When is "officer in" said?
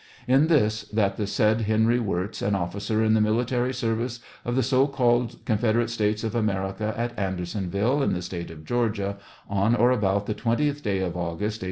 2.55-3.13